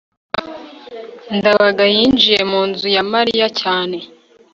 [1.37, 3.97] ndabaga yinjiye mu nzu ya mariya cyane